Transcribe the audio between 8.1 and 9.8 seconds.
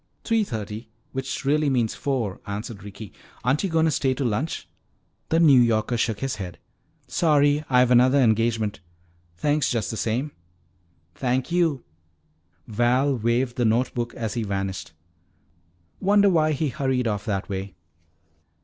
engagement. Thanks